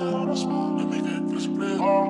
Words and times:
Let 0.00 0.88
me 0.88 1.00
get 1.02 1.28
this 1.28 1.46
for. 1.46 2.03